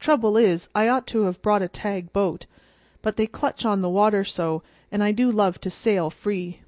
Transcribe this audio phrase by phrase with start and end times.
[0.00, 2.46] Trouble is I ought to have brought a tag boat;
[3.02, 6.62] but they clutch on to the water so, an' I do love to sail free.